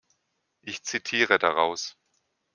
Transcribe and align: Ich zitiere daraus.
Ich 0.63 0.81
zitiere 0.81 1.37
daraus. 1.37 1.95